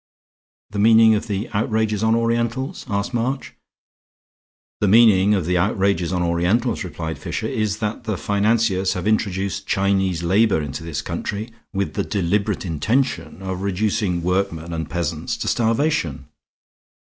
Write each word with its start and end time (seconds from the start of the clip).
"The 0.71 0.79
meaning 0.79 1.13
of 1.13 1.27
the 1.27 1.47
outrages 1.53 2.01
on 2.01 2.15
Orientals?" 2.15 2.87
asked 2.89 3.13
March. 3.13 3.53
"The 4.79 4.87
meaning 4.87 5.35
of 5.35 5.45
the 5.45 5.59
outrages 5.59 6.11
on 6.11 6.23
Orientals," 6.23 6.83
replied 6.83 7.19
Fisher, 7.19 7.45
"is 7.45 7.77
that 7.77 8.05
the 8.05 8.17
financiers 8.17 8.93
have 8.93 9.05
introduced 9.05 9.67
Chinese 9.67 10.23
labor 10.23 10.59
into 10.59 10.83
this 10.83 11.03
country 11.03 11.51
with 11.71 11.93
the 11.93 12.03
deliberate 12.03 12.65
intention 12.65 13.43
of 13.43 13.61
reducing 13.61 14.23
workmen 14.23 14.73
and 14.73 14.89
peasants 14.89 15.37
to 15.37 15.47
starvation. 15.47 16.25